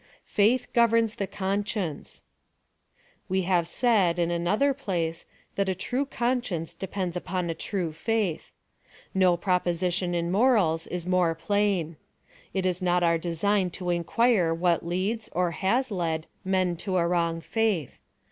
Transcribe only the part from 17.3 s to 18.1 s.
faith.